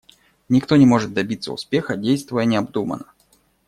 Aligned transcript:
Никто 0.49 0.77
не 0.77 0.87
может 0.87 1.13
добиться 1.13 1.51
успеха, 1.53 1.95
действуя 1.95 2.45
необдуманно. 2.45 3.05